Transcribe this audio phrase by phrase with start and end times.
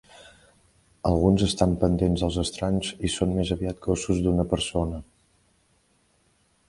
[1.09, 5.03] Alguns estan pendents dels estranys i són més aviat gossos d'una persona.